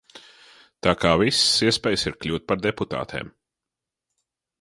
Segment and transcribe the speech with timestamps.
[0.85, 3.29] Tā ka visas iespējas ir kļūt par deputātēm.